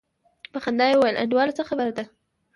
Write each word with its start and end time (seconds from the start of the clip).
په 0.51 0.59
خندا 0.63 0.85
يې 0.89 0.95
وويل 0.99 1.19
انډيواله 1.21 1.53
څه 1.57 1.63
خبره 1.69 1.91
ده. 1.97 2.03